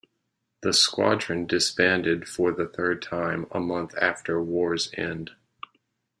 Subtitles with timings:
[0.63, 5.35] The squadron disbanded for the third time a month after war's end.